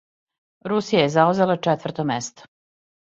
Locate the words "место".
2.13-2.49